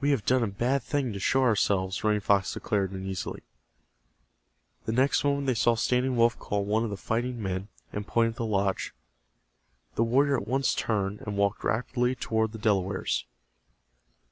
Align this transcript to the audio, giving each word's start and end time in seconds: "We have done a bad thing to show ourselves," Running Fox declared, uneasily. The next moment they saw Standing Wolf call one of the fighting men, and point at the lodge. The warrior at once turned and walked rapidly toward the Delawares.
"We 0.00 0.10
have 0.10 0.24
done 0.26 0.42
a 0.42 0.48
bad 0.48 0.82
thing 0.82 1.12
to 1.12 1.20
show 1.20 1.44
ourselves," 1.44 2.02
Running 2.02 2.18
Fox 2.22 2.52
declared, 2.54 2.90
uneasily. 2.90 3.44
The 4.84 4.90
next 4.90 5.22
moment 5.22 5.46
they 5.46 5.54
saw 5.54 5.76
Standing 5.76 6.16
Wolf 6.16 6.36
call 6.40 6.64
one 6.64 6.82
of 6.82 6.90
the 6.90 6.96
fighting 6.96 7.40
men, 7.40 7.68
and 7.92 8.04
point 8.04 8.30
at 8.30 8.34
the 8.34 8.44
lodge. 8.44 8.92
The 9.94 10.02
warrior 10.02 10.36
at 10.36 10.48
once 10.48 10.74
turned 10.74 11.20
and 11.20 11.36
walked 11.36 11.62
rapidly 11.62 12.16
toward 12.16 12.50
the 12.50 12.58
Delawares. 12.58 13.26